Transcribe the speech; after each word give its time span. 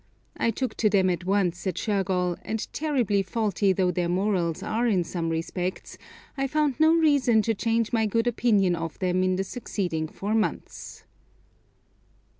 I 0.35 0.49
'took' 0.49 0.73
to 0.77 0.89
them 0.89 1.11
at 1.11 1.25
once 1.25 1.67
at 1.67 1.77
Shergol, 1.77 2.35
and 2.41 2.67
terribly 2.73 3.21
faulty 3.21 3.71
though 3.71 3.91
their 3.91 4.09
morals 4.09 4.63
are 4.63 4.87
in 4.87 5.03
some 5.03 5.29
respects, 5.29 5.95
I 6.35 6.47
found 6.47 6.79
no 6.79 6.95
reason 6.95 7.43
to 7.43 7.53
change 7.53 7.93
my 7.93 8.07
good 8.07 8.25
opinion 8.25 8.75
of 8.75 8.97
them 8.97 9.21
in 9.21 9.35
the 9.35 9.43
succeeding 9.43 10.07
four 10.07 10.33
months. 10.33 11.03